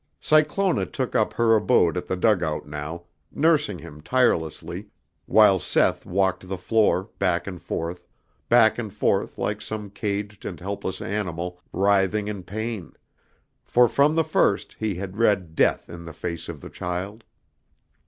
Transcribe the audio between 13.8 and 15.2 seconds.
from the first he had